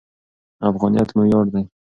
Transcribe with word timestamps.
افغانیت 0.69 1.09
مو 1.15 1.21
ویاړ 1.27 1.45
دی. 1.53 1.63